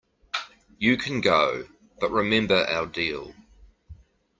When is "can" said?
0.97-1.21